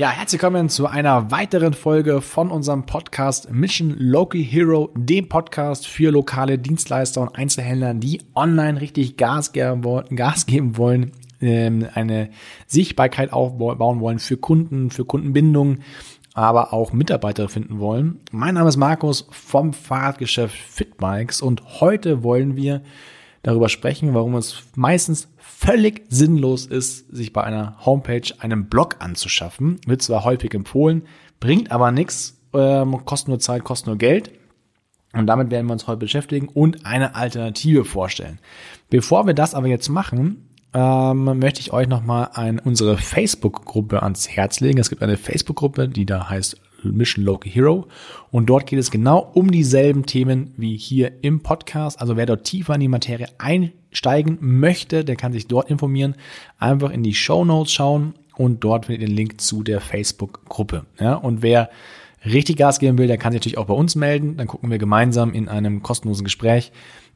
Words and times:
Ja, 0.00 0.08
herzlich 0.08 0.40
willkommen 0.40 0.70
zu 0.70 0.86
einer 0.86 1.30
weiteren 1.30 1.74
Folge 1.74 2.22
von 2.22 2.50
unserem 2.50 2.86
Podcast 2.86 3.52
Mission 3.52 3.94
Local 3.98 4.40
Hero, 4.40 4.88
dem 4.94 5.28
Podcast 5.28 5.86
für 5.86 6.10
lokale 6.10 6.58
Dienstleister 6.58 7.20
und 7.20 7.36
Einzelhändler, 7.36 7.92
die 7.92 8.22
online 8.34 8.80
richtig 8.80 9.18
Gas 9.18 9.52
geben 9.52 9.84
wollen, 9.84 11.12
ähm, 11.42 11.86
eine 11.92 12.30
Sichtbarkeit 12.66 13.34
aufbauen 13.34 14.00
wollen 14.00 14.20
für 14.20 14.38
Kunden, 14.38 14.90
für 14.90 15.04
Kundenbindung, 15.04 15.80
aber 16.32 16.72
auch 16.72 16.94
Mitarbeiter 16.94 17.50
finden 17.50 17.78
wollen. 17.78 18.20
Mein 18.32 18.54
Name 18.54 18.70
ist 18.70 18.78
Markus 18.78 19.28
vom 19.30 19.74
Fahrradgeschäft 19.74 20.56
Fitbikes 20.56 21.42
und 21.42 21.82
heute 21.82 22.22
wollen 22.22 22.56
wir 22.56 22.80
darüber 23.42 23.68
sprechen, 23.68 24.14
warum 24.14 24.34
es 24.36 24.62
meistens 24.74 25.28
völlig 25.60 26.04
sinnlos 26.08 26.64
ist, 26.64 27.14
sich 27.14 27.34
bei 27.34 27.44
einer 27.44 27.76
Homepage 27.84 28.32
einen 28.38 28.68
Blog 28.68 28.96
anzuschaffen. 29.00 29.78
Wird 29.86 30.00
zwar 30.00 30.24
häufig 30.24 30.54
empfohlen, 30.54 31.02
bringt 31.38 31.70
aber 31.70 31.92
nichts, 31.92 32.40
ähm, 32.54 33.04
kostet 33.04 33.28
nur 33.28 33.40
Zeit, 33.40 33.62
kostet 33.62 33.88
nur 33.88 33.98
Geld. 33.98 34.30
Und 35.12 35.26
damit 35.26 35.50
werden 35.50 35.66
wir 35.66 35.74
uns 35.74 35.86
heute 35.86 35.98
beschäftigen 35.98 36.48
und 36.48 36.86
eine 36.86 37.14
Alternative 37.14 37.84
vorstellen. 37.84 38.38
Bevor 38.88 39.26
wir 39.26 39.34
das 39.34 39.54
aber 39.54 39.66
jetzt 39.66 39.90
machen, 39.90 40.48
ähm, 40.72 41.24
möchte 41.38 41.60
ich 41.60 41.72
euch 41.72 41.88
nochmal 41.88 42.30
unsere 42.64 42.96
Facebook-Gruppe 42.96 44.02
ans 44.02 44.28
Herz 44.28 44.60
legen. 44.60 44.78
Es 44.78 44.88
gibt 44.88 45.02
eine 45.02 45.18
Facebook-Gruppe, 45.18 45.88
die 45.88 46.06
da 46.06 46.30
heißt 46.30 46.58
Mission 46.82 47.24
Local 47.24 47.50
Hero. 47.50 47.86
Und 48.30 48.46
dort 48.46 48.66
geht 48.66 48.78
es 48.78 48.90
genau 48.90 49.30
um 49.34 49.50
dieselben 49.50 50.06
Themen 50.06 50.52
wie 50.56 50.76
hier 50.76 51.12
im 51.22 51.40
Podcast. 51.40 52.00
Also 52.00 52.16
wer 52.16 52.26
dort 52.26 52.44
tiefer 52.44 52.74
in 52.74 52.80
die 52.80 52.88
Materie 52.88 53.28
einsteigen 53.38 54.38
möchte, 54.40 55.04
der 55.04 55.16
kann 55.16 55.32
sich 55.32 55.46
dort 55.46 55.70
informieren. 55.70 56.14
Einfach 56.58 56.90
in 56.90 57.02
die 57.02 57.14
Show 57.14 57.44
Notes 57.44 57.72
schauen 57.72 58.14
und 58.36 58.64
dort 58.64 58.86
findet 58.86 59.02
ihr 59.02 59.08
den 59.08 59.16
Link 59.16 59.40
zu 59.40 59.62
der 59.62 59.80
Facebook-Gruppe. 59.80 60.86
Ja, 60.98 61.14
und 61.14 61.42
wer 61.42 61.70
richtig 62.24 62.56
Gas 62.56 62.78
geben 62.78 62.98
will, 62.98 63.06
der 63.06 63.18
kann 63.18 63.32
sich 63.32 63.40
natürlich 63.40 63.58
auch 63.58 63.66
bei 63.66 63.74
uns 63.74 63.94
melden. 63.96 64.36
Dann 64.36 64.46
gucken 64.46 64.70
wir 64.70 64.78
gemeinsam 64.78 65.32
in 65.32 65.48
einem 65.48 65.82
kostenlosen 65.82 66.24
Gespräch, 66.24 66.72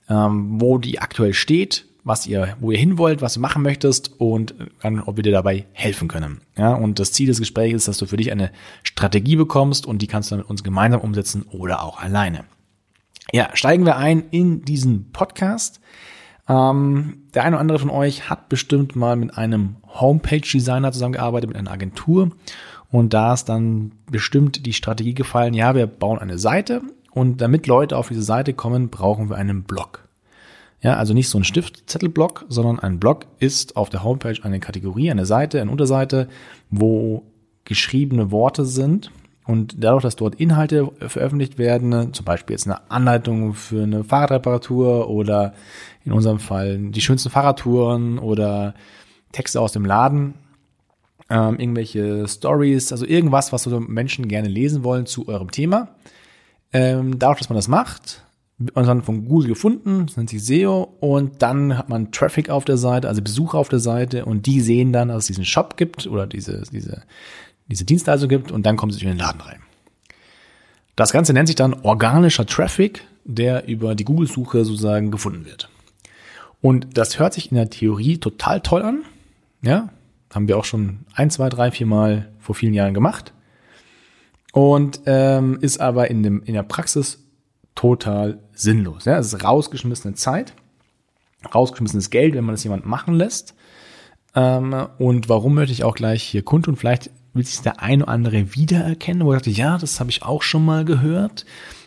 ähm, 0.08 0.60
wo 0.60 0.78
die 0.78 0.98
aktuell 0.98 1.32
steht 1.32 1.86
was 2.04 2.26
ihr, 2.26 2.56
wo 2.60 2.70
ihr 2.70 2.78
hin 2.78 2.98
wollt, 2.98 3.22
was 3.22 3.34
du 3.34 3.40
machen 3.40 3.62
möchtest 3.62 4.20
und 4.20 4.54
dann, 4.82 5.00
ob 5.00 5.16
wir 5.16 5.22
dir 5.22 5.32
dabei 5.32 5.66
helfen 5.72 6.06
können. 6.06 6.42
Ja, 6.56 6.74
und 6.74 6.98
das 6.98 7.12
Ziel 7.12 7.26
des 7.26 7.38
Gesprächs 7.38 7.74
ist, 7.74 7.88
dass 7.88 7.98
du 7.98 8.06
für 8.06 8.18
dich 8.18 8.30
eine 8.30 8.50
Strategie 8.82 9.36
bekommst 9.36 9.86
und 9.86 10.02
die 10.02 10.06
kannst 10.06 10.30
du 10.30 10.34
dann 10.34 10.40
mit 10.40 10.50
uns 10.50 10.62
gemeinsam 10.62 11.00
umsetzen 11.00 11.42
oder 11.50 11.82
auch 11.82 12.00
alleine. 12.00 12.44
Ja, 13.32 13.48
steigen 13.54 13.86
wir 13.86 13.96
ein 13.96 14.24
in 14.30 14.64
diesen 14.64 15.10
Podcast. 15.12 15.80
Ähm, 16.46 17.22
der 17.34 17.44
eine 17.44 17.56
oder 17.56 17.60
andere 17.60 17.78
von 17.78 17.90
euch 17.90 18.28
hat 18.28 18.50
bestimmt 18.50 18.96
mal 18.96 19.16
mit 19.16 19.36
einem 19.38 19.76
Homepage-Designer 19.88 20.92
zusammengearbeitet, 20.92 21.48
mit 21.48 21.56
einer 21.56 21.70
Agentur. 21.70 22.32
Und 22.90 23.14
da 23.14 23.32
ist 23.32 23.46
dann 23.46 23.92
bestimmt 24.10 24.66
die 24.66 24.74
Strategie 24.74 25.14
gefallen, 25.14 25.54
ja, 25.54 25.74
wir 25.74 25.86
bauen 25.86 26.18
eine 26.18 26.38
Seite 26.38 26.82
und 27.10 27.40
damit 27.40 27.66
Leute 27.66 27.96
auf 27.96 28.08
diese 28.08 28.22
Seite 28.22 28.52
kommen, 28.52 28.90
brauchen 28.90 29.30
wir 29.30 29.36
einen 29.36 29.62
Blog. 29.62 30.03
Ja, 30.84 30.96
also 30.98 31.14
nicht 31.14 31.30
so 31.30 31.38
ein 31.38 31.44
Stiftzettelblock, 31.44 32.44
sondern 32.50 32.78
ein 32.78 33.00
Blog 33.00 33.24
ist 33.38 33.74
auf 33.74 33.88
der 33.88 34.04
Homepage 34.04 34.36
eine 34.42 34.60
Kategorie, 34.60 35.10
eine 35.10 35.24
Seite, 35.24 35.62
eine 35.62 35.70
Unterseite, 35.70 36.28
wo 36.68 37.22
geschriebene 37.64 38.30
Worte 38.30 38.66
sind. 38.66 39.10
Und 39.46 39.82
dadurch, 39.82 40.02
dass 40.02 40.16
dort 40.16 40.34
Inhalte 40.34 40.92
veröffentlicht 40.98 41.56
werden, 41.56 42.12
zum 42.12 42.26
Beispiel 42.26 42.52
jetzt 42.52 42.66
eine 42.66 42.90
Anleitung 42.90 43.54
für 43.54 43.82
eine 43.82 44.04
Fahrradreparatur 44.04 45.08
oder 45.08 45.54
in 46.04 46.12
unserem 46.12 46.38
Fall 46.38 46.76
die 46.78 47.00
schönsten 47.00 47.30
Fahrradtouren 47.30 48.18
oder 48.18 48.74
Texte 49.32 49.62
aus 49.62 49.72
dem 49.72 49.86
Laden, 49.86 50.34
ähm, 51.30 51.58
irgendwelche 51.58 52.28
Stories, 52.28 52.92
also 52.92 53.06
irgendwas, 53.06 53.54
was 53.54 53.62
so 53.62 53.80
Menschen 53.80 54.28
gerne 54.28 54.48
lesen 54.48 54.84
wollen 54.84 55.06
zu 55.06 55.28
eurem 55.28 55.50
Thema. 55.50 55.88
Ähm, 56.74 57.18
dadurch, 57.18 57.38
dass 57.38 57.48
man 57.48 57.56
das 57.56 57.68
macht, 57.68 58.22
wird 58.58 58.76
man 58.76 58.86
dann 58.86 59.02
von 59.02 59.26
Google 59.26 59.48
gefunden, 59.48 60.06
das 60.06 60.16
nennt 60.16 60.30
sich 60.30 60.44
SEO, 60.44 60.94
und 61.00 61.42
dann 61.42 61.76
hat 61.76 61.88
man 61.88 62.12
Traffic 62.12 62.50
auf 62.50 62.64
der 62.64 62.76
Seite, 62.76 63.08
also 63.08 63.20
Besucher 63.20 63.58
auf 63.58 63.68
der 63.68 63.80
Seite, 63.80 64.24
und 64.24 64.46
die 64.46 64.60
sehen 64.60 64.92
dann, 64.92 65.08
dass 65.08 65.24
es 65.24 65.26
diesen 65.26 65.44
Shop 65.44 65.76
gibt 65.76 66.06
oder 66.06 66.26
diese, 66.26 66.62
diese, 66.72 67.02
diese 67.66 67.84
Dienstleistung 67.84 68.28
gibt, 68.28 68.52
und 68.52 68.64
dann 68.64 68.76
kommen 68.76 68.92
sie 68.92 69.02
in 69.02 69.08
den 69.08 69.18
Laden 69.18 69.40
rein. 69.40 69.60
Das 70.96 71.12
Ganze 71.12 71.32
nennt 71.32 71.48
sich 71.48 71.56
dann 71.56 71.74
organischer 71.74 72.46
Traffic, 72.46 73.04
der 73.24 73.66
über 73.66 73.94
die 73.94 74.04
Google-Suche 74.04 74.64
sozusagen 74.64 75.10
gefunden 75.10 75.44
wird. 75.44 75.68
Und 76.60 76.96
das 76.96 77.18
hört 77.18 77.34
sich 77.34 77.50
in 77.50 77.56
der 77.56 77.68
Theorie 77.70 78.18
total 78.18 78.60
toll 78.60 78.82
an. 78.82 79.02
Ja, 79.62 79.90
haben 80.32 80.48
wir 80.48 80.56
auch 80.56 80.64
schon 80.64 81.00
ein, 81.14 81.30
zwei, 81.30 81.48
drei, 81.48 81.70
vier 81.70 81.86
Mal 81.86 82.30
vor 82.38 82.54
vielen 82.54 82.74
Jahren 82.74 82.94
gemacht. 82.94 83.32
Und 84.52 85.00
ähm, 85.06 85.58
ist 85.60 85.80
aber 85.80 86.10
in, 86.10 86.22
dem, 86.22 86.42
in 86.44 86.54
der 86.54 86.62
Praxis 86.62 87.24
total 87.74 88.38
sinnlos. 88.54 89.04
Ja, 89.04 89.18
es 89.18 89.32
ist 89.32 89.44
rausgeschmissene 89.44 90.14
Zeit, 90.14 90.54
rausgeschmissenes 91.54 92.10
Geld, 92.10 92.34
wenn 92.34 92.44
man 92.44 92.54
das 92.54 92.64
jemand 92.64 92.86
machen 92.86 93.14
lässt. 93.14 93.54
Ähm, 94.34 94.74
und 94.98 95.28
warum 95.28 95.54
möchte 95.54 95.72
ich 95.72 95.84
auch 95.84 95.94
gleich 95.94 96.22
hier 96.22 96.42
kundtun? 96.42 96.76
Vielleicht 96.76 97.10
will 97.32 97.44
sich 97.44 97.60
der 97.60 97.80
eine 97.80 98.04
oder 98.04 98.12
andere 98.12 98.54
wiedererkennen, 98.54 99.24
wo 99.24 99.32
er 99.32 99.38
dachte, 99.38 99.50
ja, 99.50 99.78
das 99.78 100.00
habe 100.00 100.10
ich 100.10 100.22
auch 100.22 100.42
schon 100.42 100.64
mal 100.64 100.84
gehört, 100.84 101.44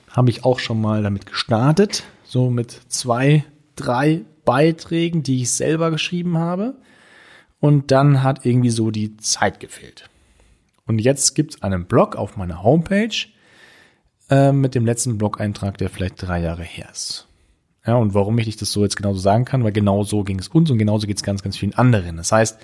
habe 0.09 0.29
ich 0.29 0.45
auch 0.45 0.59
schon 0.59 0.81
mal 0.81 1.03
damit 1.03 1.25
gestartet, 1.25 2.03
so 2.23 2.49
mit 2.49 2.71
zwei, 2.89 3.45
drei 3.75 4.21
Beiträgen, 4.45 5.23
die 5.23 5.41
ich 5.41 5.51
selber 5.51 5.91
geschrieben 5.91 6.37
habe. 6.37 6.75
Und 7.59 7.91
dann 7.91 8.23
hat 8.23 8.45
irgendwie 8.45 8.69
so 8.69 8.91
die 8.91 9.17
Zeit 9.17 9.59
gefehlt. 9.59 10.09
Und 10.85 10.99
jetzt 10.99 11.33
gibt 11.33 11.55
es 11.55 11.63
einen 11.63 11.85
Blog 11.85 12.15
auf 12.15 12.37
meiner 12.37 12.63
Homepage, 12.63 13.15
äh, 14.29 14.51
mit 14.51 14.75
dem 14.75 14.85
letzten 14.85 15.17
Blog-Eintrag, 15.17 15.77
der 15.77 15.89
vielleicht 15.89 16.21
drei 16.21 16.41
Jahre 16.41 16.63
her 16.63 16.87
ist. 16.91 17.27
Ja, 17.85 17.95
und 17.95 18.13
warum 18.13 18.37
ich 18.37 18.57
das 18.57 18.71
so 18.71 18.83
jetzt 18.83 18.97
genauso 18.97 19.19
sagen 19.19 19.45
kann, 19.45 19.63
weil 19.63 19.71
genau 19.71 20.03
so 20.03 20.23
ging 20.23 20.39
es 20.39 20.49
uns 20.49 20.69
und 20.69 20.77
genauso 20.77 21.07
geht 21.07 21.17
es 21.17 21.23
ganz, 21.23 21.41
ganz 21.41 21.55
vielen 21.57 21.73
anderen. 21.73 22.17
Das 22.17 22.31
heißt, 22.33 22.59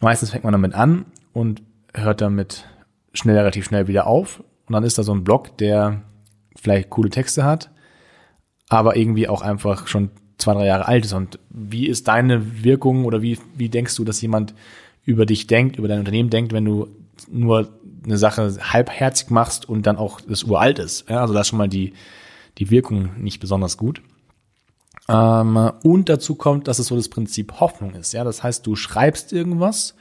meistens 0.00 0.30
fängt 0.30 0.44
man 0.44 0.52
damit 0.52 0.74
an 0.74 1.06
und 1.32 1.62
hört 1.92 2.20
damit 2.20 2.64
schnell, 3.12 3.36
relativ 3.36 3.64
schnell 3.64 3.88
wieder 3.88 4.06
auf. 4.06 4.44
Und 4.66 4.72
dann 4.72 4.84
ist 4.84 4.96
da 4.96 5.02
so 5.02 5.12
ein 5.12 5.24
Blog, 5.24 5.58
der 5.58 6.02
vielleicht 6.54 6.90
coole 6.90 7.10
Texte 7.10 7.44
hat, 7.44 7.70
aber 8.68 8.96
irgendwie 8.96 9.28
auch 9.28 9.42
einfach 9.42 9.88
schon 9.88 10.10
zwei, 10.38 10.54
drei 10.54 10.66
Jahre 10.66 10.86
alt 10.86 11.04
ist. 11.04 11.12
Und 11.12 11.40
wie 11.50 11.88
ist 11.88 12.06
deine 12.06 12.62
Wirkung 12.62 13.04
oder 13.04 13.22
wie, 13.22 13.38
wie 13.56 13.68
denkst 13.68 13.96
du, 13.96 14.04
dass 14.04 14.22
jemand 14.22 14.54
über 15.04 15.26
dich 15.26 15.48
denkt, 15.48 15.76
über 15.76 15.88
dein 15.88 15.98
Unternehmen 15.98 16.30
denkt, 16.30 16.52
wenn 16.52 16.64
du 16.64 16.88
nur 17.28 17.68
eine 18.04 18.18
Sache 18.18 18.56
halbherzig 18.60 19.30
machst 19.30 19.68
und 19.68 19.86
dann 19.86 19.96
auch 19.96 20.20
das 20.20 20.44
uralt 20.44 20.78
ist. 20.78 21.08
Ja, 21.08 21.20
also 21.20 21.34
da 21.34 21.40
ist 21.40 21.48
schon 21.48 21.58
mal 21.58 21.68
die, 21.68 21.94
die 22.58 22.70
Wirkung 22.70 23.10
nicht 23.22 23.40
besonders 23.40 23.76
gut. 23.76 24.02
Ähm, 25.08 25.72
und 25.82 26.08
dazu 26.08 26.34
kommt, 26.34 26.68
dass 26.68 26.78
es 26.78 26.86
so 26.86 26.96
das 26.96 27.08
Prinzip 27.08 27.60
Hoffnung 27.60 27.94
ist. 27.94 28.12
Ja, 28.12 28.24
das 28.24 28.42
heißt, 28.42 28.66
du 28.66 28.76
schreibst 28.76 29.32
irgendwas, 29.32 29.94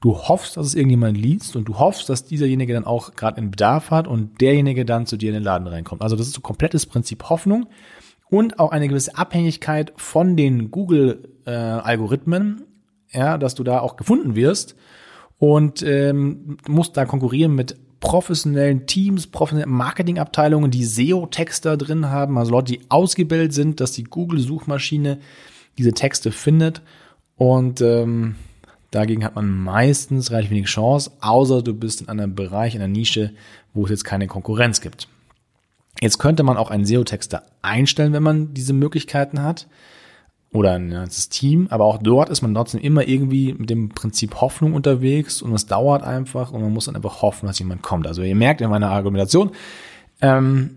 du 0.00 0.16
hoffst, 0.16 0.56
dass 0.56 0.66
es 0.66 0.74
irgendjemand 0.74 1.16
liest 1.16 1.56
und 1.56 1.64
du 1.64 1.78
hoffst, 1.78 2.08
dass 2.08 2.24
dieserjenige 2.24 2.74
dann 2.74 2.84
auch 2.84 3.14
gerade 3.14 3.38
einen 3.38 3.50
Bedarf 3.50 3.90
hat 3.90 4.06
und 4.06 4.40
derjenige 4.40 4.84
dann 4.84 5.06
zu 5.06 5.16
dir 5.16 5.28
in 5.28 5.34
den 5.34 5.42
Laden 5.42 5.66
reinkommt. 5.66 6.02
Also 6.02 6.16
das 6.16 6.26
ist 6.26 6.34
so 6.34 6.40
komplettes 6.40 6.86
Prinzip 6.86 7.28
Hoffnung 7.28 7.66
und 8.28 8.58
auch 8.58 8.70
eine 8.70 8.88
gewisse 8.88 9.16
Abhängigkeit 9.16 9.92
von 9.96 10.36
den 10.36 10.70
Google-Algorithmen, 10.70 12.62
äh, 13.12 13.18
ja, 13.18 13.38
dass 13.38 13.54
du 13.54 13.64
da 13.64 13.80
auch 13.80 13.96
gefunden 13.96 14.36
wirst 14.36 14.76
und 15.40 15.82
ähm, 15.82 16.58
muss 16.68 16.92
da 16.92 17.06
konkurrieren 17.06 17.54
mit 17.54 17.76
professionellen 17.98 18.86
Teams, 18.86 19.26
professionellen 19.26 19.72
Marketingabteilungen, 19.72 20.70
die 20.70 20.84
SEO-Texter 20.84 21.78
drin 21.78 22.10
haben, 22.10 22.38
also 22.38 22.52
Leute, 22.52 22.74
die 22.74 22.80
ausgebildet 22.90 23.54
sind, 23.54 23.80
dass 23.80 23.92
die 23.92 24.04
Google-Suchmaschine 24.04 25.18
diese 25.78 25.92
Texte 25.92 26.30
findet. 26.30 26.82
Und 27.36 27.80
ähm, 27.80 28.36
dagegen 28.90 29.24
hat 29.24 29.34
man 29.34 29.50
meistens 29.50 30.30
relativ 30.30 30.50
wenig 30.50 30.66
Chance, 30.66 31.10
außer 31.22 31.62
du 31.62 31.72
bist 31.72 32.02
in 32.02 32.08
einem 32.08 32.34
Bereich, 32.34 32.74
in 32.74 32.82
einer 32.82 32.92
Nische, 32.92 33.32
wo 33.72 33.84
es 33.84 33.90
jetzt 33.90 34.04
keine 34.04 34.26
Konkurrenz 34.26 34.82
gibt. 34.82 35.08
Jetzt 36.02 36.18
könnte 36.18 36.42
man 36.42 36.58
auch 36.58 36.70
einen 36.70 36.84
SEO-Texter 36.84 37.44
einstellen, 37.62 38.12
wenn 38.12 38.22
man 38.22 38.52
diese 38.52 38.74
Möglichkeiten 38.74 39.42
hat 39.42 39.68
oder 40.52 40.72
ein 40.72 40.90
ganzes 40.90 41.28
Team, 41.28 41.68
aber 41.70 41.84
auch 41.84 41.98
dort 41.98 42.28
ist 42.28 42.42
man 42.42 42.54
trotzdem 42.54 42.80
immer 42.80 43.06
irgendwie 43.06 43.54
mit 43.54 43.70
dem 43.70 43.90
Prinzip 43.90 44.40
Hoffnung 44.40 44.74
unterwegs 44.74 45.42
und 45.42 45.54
es 45.54 45.66
dauert 45.66 46.02
einfach 46.02 46.50
und 46.50 46.60
man 46.60 46.72
muss 46.72 46.86
dann 46.86 46.96
einfach 46.96 47.22
hoffen, 47.22 47.46
dass 47.46 47.58
jemand 47.58 47.82
kommt. 47.82 48.06
Also 48.06 48.22
ihr 48.22 48.34
merkt 48.34 48.60
in 48.60 48.70
meiner 48.70 48.90
Argumentation, 48.90 49.52
ähm, 50.20 50.76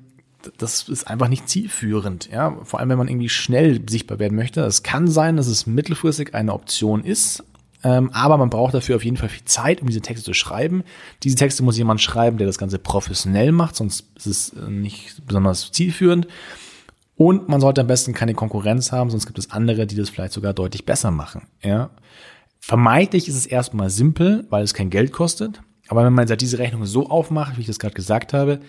das 0.58 0.88
ist 0.90 1.08
einfach 1.08 1.28
nicht 1.28 1.50
zielführend, 1.50 2.30
ja, 2.32 2.58
vor 2.64 2.80
allem 2.80 2.90
wenn 2.90 2.98
man 2.98 3.08
irgendwie 3.08 3.30
schnell 3.30 3.82
sichtbar 3.90 4.20
werden 4.20 4.36
möchte. 4.36 4.62
Es 4.62 4.84
kann 4.84 5.08
sein, 5.08 5.38
dass 5.38 5.48
es 5.48 5.66
mittelfristig 5.66 6.36
eine 6.36 6.54
Option 6.54 7.04
ist, 7.04 7.44
ähm, 7.84 8.12
aber 8.14 8.38
man 8.38 8.50
braucht 8.50 8.76
dafür 8.76 8.98
auf 8.98 9.06
jeden 9.06 9.18
Fall 9.18 9.30
viel 9.30 9.46
Zeit, 9.46 9.82
um 9.82 9.88
diese 9.88 10.02
Texte 10.02 10.24
zu 10.24 10.34
schreiben. 10.34 10.84
Diese 11.24 11.36
Texte 11.36 11.64
muss 11.64 11.78
jemand 11.78 12.02
schreiben, 12.02 12.38
der 12.38 12.46
das 12.46 12.60
Ganze 12.60 12.78
professionell 12.78 13.52
macht, 13.52 13.76
sonst 13.76 14.06
ist 14.18 14.26
es 14.28 14.54
nicht 14.70 15.26
besonders 15.26 15.72
zielführend. 15.72 16.28
Und 17.16 17.48
man 17.48 17.62
sollte 17.62 17.82
am 17.82 17.88
besten 17.88 18.14
keine 18.14 18.34
Konkurrenz 18.34 18.92
haben, 18.92 19.10
sonst 19.10 19.28
gibt 19.28 19.38
es 19.38 19.52
andere, 19.52 19.86
die 19.86 19.96
das 19.96 20.10
vielleicht 20.10 20.34
sogar 20.34 20.54
deutlich 20.54 20.86
besser 20.86 21.12
machen. 21.12 21.48
Ja. 21.62 21.92
Vermeintlich 22.60 23.28
ist 23.28 23.36
es 23.36 23.46
erstmal 23.46 23.90
simpel, 23.90 24.46
weil 24.50 24.64
es 24.64 24.74
kein 24.74 24.90
Geld 24.90 25.12
kostet. 25.12 25.62
Aber 25.90 26.06
wenn 26.06 26.14
man 26.14 26.28
diese 26.28 26.60
Rechnung 26.60 26.86
so 26.86 27.10
aufmacht, 27.10 27.58
wie 27.58 27.62
ich 27.62 27.68
das 27.68 27.80
gerade 27.80 27.94
gesagt 27.94 28.34
habe, 28.34 28.60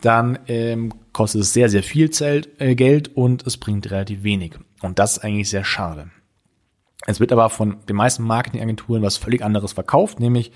dann 0.00 0.38
ähm, 0.46 0.92
kostet 1.12 1.40
es 1.40 1.52
sehr, 1.52 1.68
sehr 1.68 1.82
viel 1.82 2.10
Zelt, 2.10 2.60
äh, 2.60 2.74
Geld 2.74 3.16
und 3.16 3.46
es 3.46 3.56
bringt 3.56 3.90
relativ 3.90 4.22
wenig. 4.22 4.54
Und 4.82 4.98
das 4.98 5.16
ist 5.16 5.24
eigentlich 5.24 5.48
sehr 5.48 5.64
schade. 5.64 6.10
Es 7.06 7.20
wird 7.20 7.32
aber 7.32 7.48
von 7.50 7.78
den 7.88 7.96
meisten 7.96 8.22
Marketingagenturen 8.22 9.02
was 9.02 9.16
völlig 9.16 9.42
anderes 9.42 9.72
verkauft, 9.72 10.20
nämlich 10.20 10.52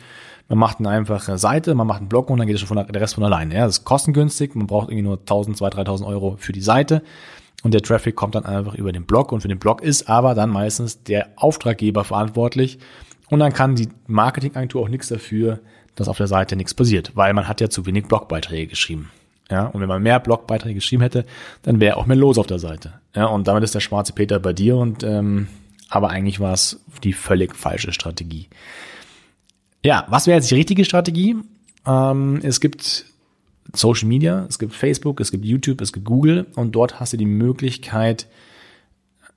man 0.48 0.58
macht 0.58 0.78
eine 0.78 0.90
einfache 0.90 1.38
Seite, 1.38 1.74
man 1.74 1.86
macht 1.86 2.00
einen 2.00 2.08
Blog 2.08 2.30
und 2.30 2.38
dann 2.38 2.46
geht 2.46 2.54
es 2.54 2.60
schon 2.60 2.68
von 2.68 2.76
der 2.76 3.00
Rest 3.00 3.14
von 3.14 3.24
alleine. 3.24 3.54
Ja, 3.54 3.66
das 3.66 3.78
ist 3.78 3.84
kostengünstig, 3.84 4.54
man 4.54 4.66
braucht 4.66 4.88
irgendwie 4.88 5.02
nur 5.02 5.18
1000, 5.18 5.56
2000, 5.56 5.88
3000 5.88 6.08
Euro 6.08 6.36
für 6.38 6.52
die 6.52 6.60
Seite 6.60 7.02
und 7.62 7.74
der 7.74 7.82
Traffic 7.82 8.16
kommt 8.16 8.34
dann 8.34 8.44
einfach 8.44 8.74
über 8.74 8.92
den 8.92 9.04
Blog 9.04 9.32
und 9.32 9.40
für 9.40 9.48
den 9.48 9.58
Blog 9.58 9.82
ist 9.82 10.08
aber 10.08 10.34
dann 10.34 10.50
meistens 10.50 11.02
der 11.02 11.28
Auftraggeber 11.36 12.04
verantwortlich 12.04 12.78
und 13.30 13.38
dann 13.38 13.52
kann 13.52 13.76
die 13.76 13.88
Marketingagentur 14.06 14.82
auch 14.82 14.88
nichts 14.88 15.08
dafür, 15.08 15.60
dass 15.94 16.08
auf 16.08 16.18
der 16.18 16.26
Seite 16.26 16.56
nichts 16.56 16.74
passiert, 16.74 17.12
weil 17.14 17.32
man 17.34 17.48
hat 17.48 17.60
ja 17.60 17.70
zu 17.70 17.86
wenig 17.86 18.06
Blogbeiträge 18.06 18.68
geschrieben. 18.68 19.10
Ja, 19.50 19.66
und 19.66 19.80
wenn 19.80 19.88
man 19.88 20.02
mehr 20.02 20.18
Blogbeiträge 20.18 20.76
geschrieben 20.76 21.02
hätte, 21.02 21.26
dann 21.62 21.78
wäre 21.80 21.96
auch 21.98 22.06
mehr 22.06 22.16
los 22.16 22.38
auf 22.38 22.46
der 22.46 22.58
Seite. 22.58 22.94
Ja, 23.14 23.26
und 23.26 23.48
damit 23.48 23.64
ist 23.64 23.74
der 23.74 23.80
schwarze 23.80 24.14
Peter 24.14 24.38
bei 24.38 24.52
dir 24.52 24.76
und 24.76 25.02
ähm, 25.02 25.48
aber 25.90 26.08
eigentlich 26.08 26.40
war 26.40 26.54
es 26.54 26.80
die 27.04 27.12
völlig 27.12 27.54
falsche 27.54 27.92
Strategie. 27.92 28.48
Ja, 29.84 30.06
was 30.08 30.26
wäre 30.26 30.38
jetzt 30.38 30.50
die 30.50 30.54
richtige 30.54 30.84
Strategie? 30.84 31.36
Ähm, 31.86 32.40
es 32.42 32.60
gibt 32.60 33.06
Social 33.72 34.08
Media, 34.08 34.46
es 34.48 34.58
gibt 34.58 34.74
Facebook, 34.74 35.20
es 35.20 35.30
gibt 35.30 35.44
YouTube, 35.44 35.80
es 35.80 35.92
gibt 35.92 36.06
Google 36.06 36.46
und 36.54 36.72
dort 36.72 37.00
hast 37.00 37.12
du 37.12 37.16
die 37.16 37.26
Möglichkeit, 37.26 38.28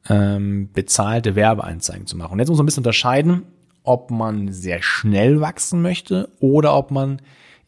ähm, 0.08 0.70
bezahlte 0.74 1.36
Werbeanzeigen 1.36 2.06
zu 2.06 2.16
machen. 2.16 2.34
Und 2.34 2.40
jetzt 2.40 2.50
muss 2.50 2.58
man 2.58 2.66
ein 2.66 2.68
bisschen 2.68 2.82
unterscheiden, 2.82 3.44
ob 3.84 4.12
man 4.12 4.52
sehr 4.52 4.82
schnell 4.82 5.42
wachsen 5.42 5.82
möchte 5.82 6.30
oder 6.40 6.76
ob 6.76 6.92
man 6.92 7.22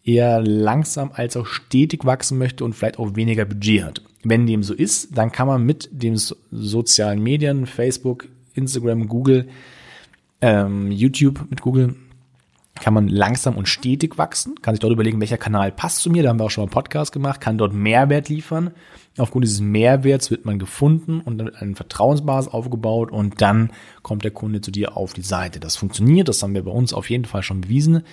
eher 0.04 0.42
langsam 0.42 1.12
als 1.14 1.36
auch 1.36 1.48
stetig 1.48 2.06
wachsen 2.06 2.38
möchte 2.38 2.64
und 2.64 2.74
vielleicht 2.74 3.00
auch 3.00 3.16
weniger 3.16 3.46
Budget 3.46 3.84
hat. 3.84 4.02
Wenn 4.24 4.46
dem 4.46 4.64
so 4.64 4.74
ist, 4.74 5.18
dann 5.18 5.32
kann 5.32 5.48
man 5.48 5.64
mit 5.64 5.90
den 5.92 6.18
sozialen 6.52 7.22
Medien, 7.22 7.66
Facebook, 7.66 8.28
Instagram, 8.54 9.08
Google, 9.08 9.48
ähm, 10.42 10.92
YouTube 10.92 11.46
mit 11.50 11.62
Google, 11.62 11.96
kann 12.88 12.94
man 12.94 13.10
langsam 13.10 13.58
und 13.58 13.68
stetig 13.68 14.18
wachsen, 14.18 14.62
kann 14.62 14.74
sich 14.74 14.80
dort 14.80 14.94
überlegen, 14.94 15.20
welcher 15.20 15.38
Kanal 15.38 15.74
passt 15.74 15.98
zu 15.98 16.10
mir, 16.10 16.24
da 16.24 16.30
haben 16.30 16.40
wir 16.40 16.46
auch 16.46 16.50
schon 16.50 16.62
mal 16.62 16.68
einen 16.68 16.74
Podcast 16.74 17.12
gemacht, 17.12 17.42
kann 17.42 17.58
dort 17.58 17.74
Mehrwert 17.74 18.30
liefern. 18.30 18.72
Aufgrund 19.18 19.44
dieses 19.44 19.60
Mehrwerts 19.60 20.32
wird 20.32 20.46
man 20.46 20.58
gefunden 20.58 21.20
und 21.20 21.38
dann 21.38 21.54
eine 21.54 21.76
Vertrauensbasis 21.76 22.50
aufgebaut 22.50 23.12
und 23.12 23.42
dann 23.42 23.72
kommt 24.04 24.24
der 24.24 24.32
Kunde 24.32 24.62
zu 24.62 24.72
dir 24.72 24.96
auf 24.96 25.12
die 25.12 25.22
Seite. 25.22 25.60
Das 25.60 25.76
funktioniert, 25.76 26.30
das 26.30 26.42
haben 26.42 26.54
wir 26.54 26.64
bei 26.64 26.72
uns 26.72 26.94
auf 26.94 27.10
jeden 27.10 27.26
Fall 27.26 27.44
schon 27.44 27.60
bewiesen, 27.60 28.04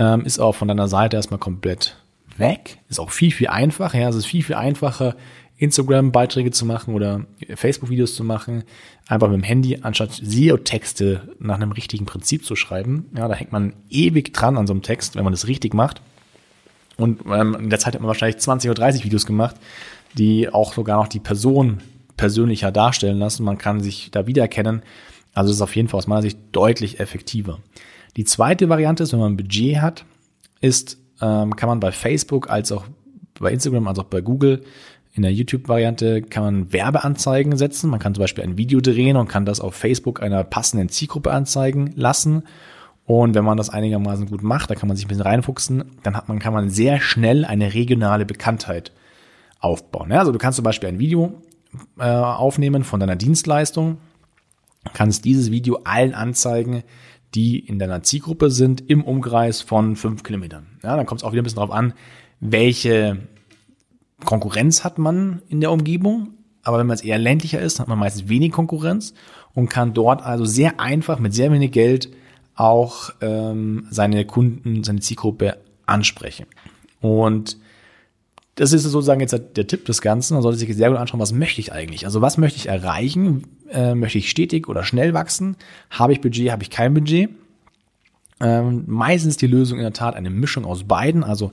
ähm, 0.00 0.24
ist 0.24 0.40
auch 0.40 0.56
von 0.56 0.66
deiner 0.66 0.88
Seite 0.88 1.14
erstmal 1.14 1.38
komplett 1.38 1.96
weg, 2.38 2.78
ist 2.88 2.98
auch 2.98 3.12
viel, 3.12 3.30
viel 3.30 3.46
einfacher, 3.46 4.00
ja, 4.00 4.08
es 4.08 4.16
ist 4.16 4.26
viel, 4.26 4.42
viel 4.42 4.56
einfacher, 4.56 5.14
Instagram-Beiträge 5.58 6.52
zu 6.52 6.64
machen 6.64 6.94
oder 6.94 7.26
Facebook-Videos 7.54 8.14
zu 8.14 8.24
machen, 8.24 8.62
einfach 9.06 9.28
mit 9.28 9.36
dem 9.36 9.42
Handy, 9.42 9.78
anstatt 9.82 10.12
SEO-Texte 10.12 11.34
nach 11.40 11.56
einem 11.56 11.72
richtigen 11.72 12.06
Prinzip 12.06 12.44
zu 12.44 12.54
schreiben. 12.56 13.06
Ja, 13.16 13.26
da 13.28 13.34
hängt 13.34 13.52
man 13.52 13.74
ewig 13.90 14.32
dran 14.32 14.56
an 14.56 14.66
so 14.66 14.72
einem 14.72 14.82
Text, 14.82 15.16
wenn 15.16 15.24
man 15.24 15.32
das 15.32 15.48
richtig 15.48 15.74
macht. 15.74 16.00
Und 16.96 17.22
ähm, 17.26 17.56
in 17.58 17.70
der 17.70 17.78
Zeit 17.78 17.94
hat 17.94 18.00
man 18.00 18.08
wahrscheinlich 18.08 18.38
20 18.38 18.70
oder 18.70 18.82
30 18.82 19.04
Videos 19.04 19.26
gemacht, 19.26 19.56
die 20.14 20.48
auch 20.48 20.72
sogar 20.72 20.98
noch 20.98 21.08
die 21.08 21.20
Person 21.20 21.78
persönlicher 22.16 22.70
darstellen 22.70 23.18
lassen. 23.18 23.44
Man 23.44 23.58
kann 23.58 23.80
sich 23.80 24.10
da 24.10 24.26
wiedererkennen. 24.26 24.82
Also 25.34 25.52
ist 25.52 25.60
auf 25.60 25.76
jeden 25.76 25.88
Fall 25.88 25.98
aus 25.98 26.06
meiner 26.06 26.22
Sicht 26.22 26.38
deutlich 26.52 27.00
effektiver. 27.00 27.60
Die 28.16 28.24
zweite 28.24 28.68
Variante 28.68 29.04
ist, 29.04 29.12
wenn 29.12 29.20
man 29.20 29.32
ein 29.32 29.36
Budget 29.36 29.80
hat, 29.80 30.04
ist, 30.60 30.98
ähm, 31.20 31.54
kann 31.54 31.68
man 31.68 31.80
bei 31.80 31.92
Facebook 31.92 32.50
als 32.50 32.72
auch 32.72 32.84
bei 33.38 33.52
Instagram 33.52 33.86
als 33.86 33.98
auch 34.00 34.04
bei 34.04 34.20
Google 34.20 34.64
in 35.12 35.22
der 35.22 35.32
YouTube-Variante 35.32 36.22
kann 36.22 36.44
man 36.44 36.72
Werbeanzeigen 36.72 37.56
setzen. 37.56 37.90
Man 37.90 37.98
kann 37.98 38.14
zum 38.14 38.22
Beispiel 38.22 38.44
ein 38.44 38.56
Video 38.56 38.80
drehen 38.80 39.16
und 39.16 39.28
kann 39.28 39.44
das 39.44 39.60
auf 39.60 39.74
Facebook 39.74 40.22
einer 40.22 40.44
passenden 40.44 40.88
Zielgruppe 40.88 41.32
anzeigen 41.32 41.92
lassen. 41.96 42.44
Und 43.04 43.34
wenn 43.34 43.44
man 43.44 43.56
das 43.56 43.70
einigermaßen 43.70 44.26
gut 44.26 44.42
macht, 44.42 44.70
da 44.70 44.74
kann 44.74 44.86
man 44.86 44.96
sich 44.96 45.06
ein 45.06 45.08
bisschen 45.08 45.22
reinfuchsen, 45.22 45.84
dann 46.02 46.14
hat 46.14 46.28
man, 46.28 46.38
kann 46.38 46.52
man 46.52 46.68
sehr 46.68 47.00
schnell 47.00 47.44
eine 47.44 47.72
regionale 47.72 48.26
Bekanntheit 48.26 48.92
aufbauen. 49.60 50.12
also 50.12 50.30
du 50.30 50.38
kannst 50.38 50.56
zum 50.56 50.64
Beispiel 50.64 50.90
ein 50.90 50.98
Video 50.98 51.32
äh, 51.98 52.04
aufnehmen 52.04 52.84
von 52.84 53.00
deiner 53.00 53.16
Dienstleistung, 53.16 53.98
kannst 54.92 55.24
dieses 55.24 55.50
Video 55.50 55.80
allen 55.84 56.14
anzeigen, 56.14 56.84
die 57.34 57.58
in 57.58 57.78
deiner 57.78 58.02
Zielgruppe 58.02 58.50
sind, 58.50 58.88
im 58.88 59.02
Umkreis 59.02 59.62
von 59.62 59.96
fünf 59.96 60.22
Kilometern. 60.22 60.66
Ja, 60.82 60.96
dann 60.96 61.06
kommt 61.06 61.22
es 61.22 61.24
auch 61.24 61.32
wieder 61.32 61.42
ein 61.42 61.44
bisschen 61.44 61.56
darauf 61.56 61.74
an, 61.74 61.92
welche 62.40 63.18
Konkurrenz 64.24 64.84
hat 64.84 64.98
man 64.98 65.42
in 65.48 65.60
der 65.60 65.70
Umgebung, 65.70 66.28
aber 66.62 66.78
wenn 66.78 66.86
man 66.86 66.94
es 66.94 67.02
eher 67.02 67.18
ländlicher 67.18 67.60
ist, 67.60 67.80
hat 67.80 67.88
man 67.88 67.98
meistens 67.98 68.28
wenig 68.28 68.52
Konkurrenz 68.52 69.14
und 69.54 69.68
kann 69.68 69.94
dort 69.94 70.22
also 70.22 70.44
sehr 70.44 70.80
einfach 70.80 71.18
mit 71.18 71.34
sehr 71.34 71.52
wenig 71.52 71.72
Geld 71.72 72.10
auch 72.54 73.10
ähm, 73.20 73.86
seine 73.90 74.24
Kunden, 74.24 74.82
seine 74.82 75.00
Zielgruppe 75.00 75.58
ansprechen. 75.86 76.46
Und 77.00 77.56
das 78.56 78.72
ist 78.72 78.82
sozusagen 78.82 79.20
jetzt 79.20 79.40
der 79.56 79.66
Tipp 79.68 79.84
des 79.84 80.02
Ganzen. 80.02 80.34
Man 80.34 80.42
sollte 80.42 80.58
sich 80.58 80.74
sehr 80.74 80.88
gut 80.88 80.98
anschauen, 80.98 81.20
was 81.20 81.32
möchte 81.32 81.60
ich 81.60 81.72
eigentlich? 81.72 82.04
Also 82.04 82.20
was 82.20 82.38
möchte 82.38 82.58
ich 82.58 82.66
erreichen? 82.66 83.44
Äh, 83.70 83.94
möchte 83.94 84.18
ich 84.18 84.28
stetig 84.28 84.68
oder 84.68 84.82
schnell 84.82 85.14
wachsen? 85.14 85.56
Habe 85.90 86.12
ich 86.12 86.20
Budget, 86.20 86.50
habe 86.50 86.64
ich 86.64 86.70
kein 86.70 86.92
Budget? 86.92 87.30
Ähm, 88.40 88.82
meistens 88.86 89.36
die 89.36 89.46
Lösung 89.46 89.78
in 89.78 89.84
der 89.84 89.92
Tat 89.92 90.16
eine 90.16 90.30
Mischung 90.30 90.64
aus 90.64 90.84
beiden, 90.84 91.22
also 91.22 91.52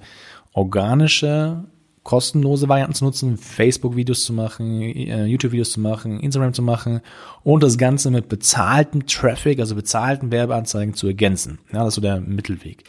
organische 0.54 1.66
kostenlose 2.06 2.70
Varianten 2.70 2.94
zu 2.94 3.04
nutzen, 3.04 3.36
Facebook-Videos 3.36 4.24
zu 4.24 4.32
machen, 4.32 4.80
äh, 4.82 5.26
YouTube-Videos 5.26 5.72
zu 5.72 5.80
machen, 5.80 6.20
Instagram 6.20 6.54
zu 6.54 6.62
machen 6.62 7.02
und 7.44 7.64
das 7.64 7.80
Ganze 7.80 8.12
mit 8.12 8.30
bezahltem 8.30 9.08
Traffic, 9.08 9.60
also 9.60 9.74
bezahlten 9.74 10.32
Werbeanzeigen 10.32 10.94
zu 10.94 11.08
ergänzen. 11.08 11.58
Ja, 11.74 11.80
das 11.80 11.90
ist 11.90 11.96
so 11.96 12.02
der 12.02 12.22
Mittelweg. 12.22 12.84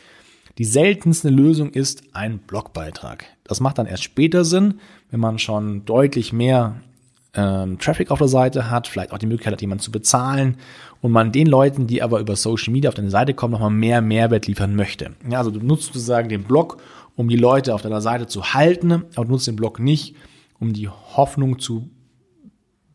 Die 0.59 0.67
seltenste 0.67 1.31
Lösung 1.31 1.71
ist 1.71 2.03
ein 2.13 2.39
Blogbeitrag. 2.39 3.25
Das 3.45 3.61
macht 3.61 3.79
dann 3.79 3.87
erst 3.87 4.05
später 4.05 4.45
Sinn, 4.45 4.81
wenn 5.11 5.21
man 5.21 5.39
schon 5.39 5.87
deutlich 5.87 6.35
mehr 6.35 6.83
ähm, 7.33 7.79
Traffic 7.79 8.11
auf 8.11 8.19
der 8.19 8.29
Seite 8.29 8.71
hat, 8.71 8.87
vielleicht 8.87 9.13
auch 9.13 9.19
die 9.19 9.27
Möglichkeit 9.27 9.55
hat, 9.55 9.63
jemanden 9.63 9.83
zu 9.83 9.93
bezahlen 9.93 10.59
und 11.01 11.11
man 11.11 11.33
den 11.33 11.47
Leuten, 11.47 11.87
die 11.87 12.03
aber 12.03 12.21
über 12.21 12.37
Social 12.37 12.71
Media 12.71 12.89
auf 12.89 12.95
deine 12.95 13.11
Seite 13.11 13.33
kommen, 13.33 13.53
nochmal 13.53 13.71
mehr 13.71 14.03
Mehrwert 14.03 14.47
liefern 14.47 14.77
möchte. 14.77 15.13
Ja, 15.29 15.39
also 15.39 15.51
du 15.51 15.61
nutzt 15.61 15.87
sozusagen 15.87 16.29
den 16.29 16.45
Blog, 16.45 16.79
um 17.17 17.29
die 17.29 17.37
Leute 17.37 17.75
auf 17.75 17.83
deiner 17.83 18.01
Seite 18.01 18.27
zu 18.27 18.55
halten, 18.55 19.05
aber 19.15 19.25
nutzt 19.25 19.47
den 19.47 19.57
Blog 19.57 19.81
nicht, 19.81 20.15
um 20.61 20.73
die 20.73 20.89
Hoffnung 20.89 21.59
zu 21.59 21.91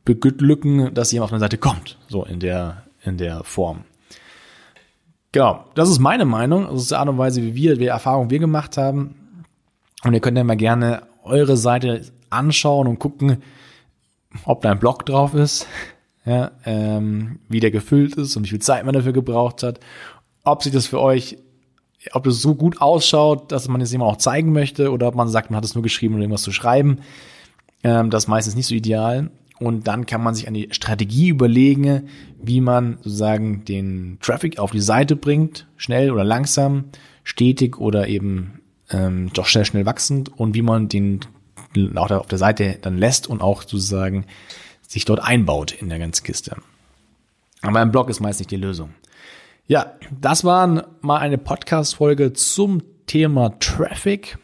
beglücken, 0.05 0.93
dass 0.93 1.11
jemand 1.11 1.25
auf 1.25 1.29
deine 1.31 1.41
Seite 1.41 1.57
kommt. 1.57 1.97
So 2.07 2.23
in 2.23 2.39
der, 2.39 2.83
in 3.03 3.17
der 3.17 3.43
Form. 3.43 3.83
Genau, 5.31 5.65
das 5.75 5.89
ist 5.89 5.99
meine 5.99 6.25
Meinung. 6.25 6.67
Das 6.67 6.81
ist 6.81 6.91
die 6.91 6.95
Art 6.95 7.07
und 7.07 7.17
Weise, 7.17 7.41
wie 7.41 7.55
wir, 7.55 7.79
wie 7.79 7.85
Erfahrungen 7.85 8.29
wir 8.29 8.39
gemacht 8.39 8.77
haben. 8.77 9.45
Und 10.03 10.13
ihr 10.13 10.19
könnt 10.19 10.37
ja 10.37 10.43
mal 10.43 10.57
gerne 10.57 11.03
eure 11.23 11.57
Seite 11.57 12.01
anschauen 12.29 12.87
und 12.87 12.99
gucken, 12.99 13.37
ob 14.45 14.61
da 14.61 14.71
ein 14.71 14.79
Blog 14.79 15.05
drauf 15.05 15.33
ist, 15.33 15.67
ja, 16.25 16.51
ähm, 16.65 17.39
wie 17.49 17.59
der 17.59 17.71
gefüllt 17.71 18.15
ist 18.15 18.35
und 18.35 18.45
wie 18.45 18.49
viel 18.49 18.61
Zeit 18.61 18.85
man 18.85 18.93
dafür 18.93 19.13
gebraucht 19.13 19.63
hat, 19.63 19.79
ob 20.43 20.63
sich 20.63 20.73
das 20.73 20.87
für 20.87 20.99
euch 20.99 21.37
ob 22.13 22.27
es 22.27 22.41
so 22.41 22.55
gut 22.55 22.81
ausschaut, 22.81 23.51
dass 23.51 23.67
man 23.67 23.81
es 23.81 23.91
jemand 23.91 24.11
auch 24.11 24.17
zeigen 24.17 24.51
möchte, 24.51 24.91
oder 24.91 25.07
ob 25.07 25.15
man 25.15 25.29
sagt, 25.29 25.51
man 25.51 25.57
hat 25.57 25.65
es 25.65 25.75
nur 25.75 25.83
geschrieben, 25.83 26.15
um 26.15 26.21
irgendwas 26.21 26.43
zu 26.43 26.51
schreiben. 26.51 26.99
Ähm, 27.83 28.09
das 28.09 28.23
ist 28.23 28.27
meistens 28.27 28.55
nicht 28.55 28.67
so 28.67 28.75
ideal. 28.75 29.29
Und 29.59 29.87
dann 29.87 30.07
kann 30.07 30.23
man 30.23 30.33
sich 30.33 30.47
an 30.47 30.55
die 30.55 30.69
Strategie 30.71 31.29
überlegen, 31.29 32.09
wie 32.41 32.61
man 32.61 32.97
sozusagen 32.97 33.63
den 33.63 34.17
Traffic 34.19 34.57
auf 34.57 34.71
die 34.71 34.79
Seite 34.79 35.15
bringt, 35.15 35.67
schnell 35.77 36.09
oder 36.09 36.23
langsam, 36.23 36.85
stetig 37.23 37.77
oder 37.77 38.07
eben 38.07 38.61
ähm, 38.89 39.29
doch 39.33 39.45
schnell, 39.45 39.65
schnell 39.65 39.85
wachsend 39.85 40.35
und 40.35 40.55
wie 40.55 40.63
man 40.63 40.89
den 40.89 41.19
auch 41.95 42.09
auf 42.09 42.27
der 42.27 42.39
Seite 42.39 42.79
dann 42.81 42.97
lässt 42.97 43.27
und 43.27 43.41
auch 43.41 43.61
sozusagen 43.61 44.25
sich 44.87 45.05
dort 45.05 45.21
einbaut 45.21 45.71
in 45.71 45.89
der 45.89 45.99
ganzen 45.99 46.23
Kiste. 46.23 46.57
Aber 47.61 47.79
ein 47.79 47.91
Blog 47.91 48.09
ist 48.09 48.19
meist 48.19 48.39
nicht 48.39 48.51
die 48.51 48.57
Lösung. 48.57 48.89
Ja, 49.67 49.93
das 50.19 50.43
war 50.43 50.85
mal 51.01 51.17
eine 51.17 51.37
Podcast-Folge 51.37 52.33
zum 52.33 52.81
Thema 53.05 53.57
Traffic, 53.59 54.37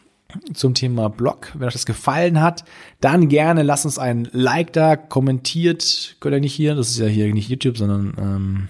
zum 0.54 0.74
Thema 0.74 1.10
Blog. 1.10 1.52
Wenn 1.54 1.66
euch 1.66 1.74
das 1.74 1.86
gefallen 1.86 2.40
hat, 2.40 2.64
dann 3.00 3.28
gerne 3.28 3.62
lasst 3.62 3.84
uns 3.84 3.98
ein 3.98 4.28
Like 4.32 4.72
da, 4.72 4.96
kommentiert, 4.96 6.16
könnt 6.20 6.34
ihr 6.34 6.40
nicht 6.40 6.54
hier, 6.54 6.74
das 6.74 6.90
ist 6.90 6.98
ja 6.98 7.06
hier 7.06 7.32
nicht 7.32 7.50
YouTube, 7.50 7.76
sondern, 7.76 8.14
ähm, 8.18 8.68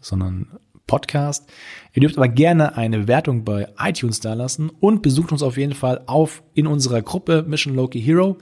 sondern 0.00 0.48
Podcast. 0.86 1.50
Ihr 1.92 2.00
dürft 2.00 2.16
aber 2.16 2.28
gerne 2.28 2.76
eine 2.76 3.08
Wertung 3.08 3.44
bei 3.44 3.68
iTunes 3.78 4.20
da 4.20 4.34
lassen 4.34 4.70
und 4.70 5.02
besucht 5.02 5.32
uns 5.32 5.42
auf 5.42 5.56
jeden 5.56 5.74
Fall 5.74 6.02
auf 6.06 6.42
in 6.54 6.66
unserer 6.66 7.02
Gruppe 7.02 7.44
Mission 7.46 7.74
Loki 7.74 8.00
Hero. 8.00 8.38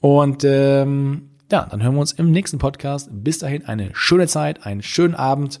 Und 0.00 0.44
ähm, 0.44 1.30
ja, 1.50 1.66
dann 1.66 1.82
hören 1.82 1.94
wir 1.94 2.00
uns 2.00 2.12
im 2.12 2.30
nächsten 2.30 2.58
Podcast. 2.58 3.08
Bis 3.12 3.38
dahin 3.38 3.66
eine 3.66 3.90
schöne 3.94 4.28
Zeit, 4.28 4.64
einen 4.66 4.82
schönen 4.82 5.14
Abend 5.14 5.60